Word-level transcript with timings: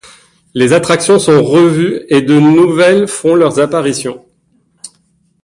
Les 0.55 0.73
attractions 0.73 1.19
sont 1.19 1.43
revues 1.43 2.01
et 2.09 2.23
de 2.23 2.33
nouvelles 2.39 3.07
font 3.07 3.35
leur 3.35 3.59
apparition. 3.59 4.25